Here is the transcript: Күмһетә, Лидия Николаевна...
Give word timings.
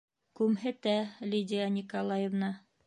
Күмһетә, 0.39 0.95
Лидия 1.35 1.71
Николаевна... 1.81 2.53